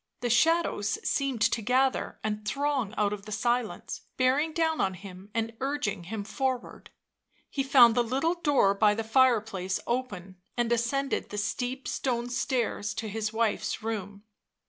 The 0.21 0.31
shadows 0.31 0.97
seemed 1.07 1.41
to 1.43 1.61
gather 1.61 2.19
and 2.23 2.43
throng 2.43 2.95
out 2.97 3.13
of 3.13 3.27
the 3.27 3.31
silence, 3.31 4.01
bearing 4.17 4.51
down 4.51 4.81
on 4.81 4.95
him 4.95 5.29
and 5.35 5.55
urging 5.59 6.05
him 6.05 6.23
forward; 6.23 6.89
he 7.51 7.61
found 7.61 7.93
the 7.93 8.03
little 8.03 8.33
door 8.33 8.73
by 8.73 8.95
the 8.95 9.03
fireplace 9.03 9.79
open, 9.85 10.37
and 10.57 10.71
ascended 10.71 11.29
the 11.29 11.37
steep 11.37 11.87
stone 11.87 12.29
stairs 12.29 12.95
to 12.95 13.09
his 13.09 13.31
wife's 13.31 13.83
room. 13.83 14.23